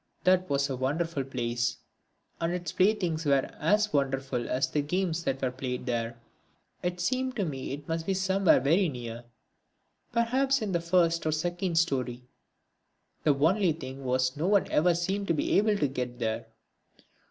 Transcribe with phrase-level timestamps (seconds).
[0.23, 1.77] That was a wonderful place,
[2.39, 6.17] and its playthings were as wonderful as the games that were played there.
[6.81, 9.25] It seemed to me it must be somewhere very near
[10.11, 12.23] perhaps in the first or second storey;
[13.25, 16.47] the only thing was one never seemed to be able to get there.